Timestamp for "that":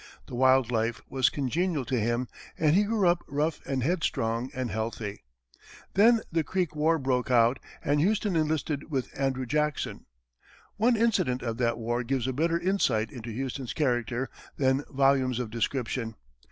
11.59-11.77